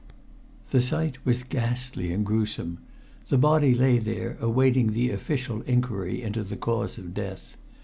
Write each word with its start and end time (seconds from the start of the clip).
The 0.71 0.81
sight 0.81 1.23
was 1.23 1.43
ghastly 1.43 2.11
and 2.11 2.25
gruesome; 2.25 2.79
the 3.27 3.37
body 3.37 3.75
lay 3.75 3.99
there 3.99 4.35
awaiting 4.39 4.93
the 4.93 5.11
official 5.11 5.61
inquiry 5.61 6.23
into 6.23 6.43
the 6.43 6.57
cause 6.57 6.97
of 6.97 7.13
death. 7.13 7.55